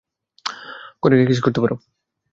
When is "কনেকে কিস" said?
1.01-1.39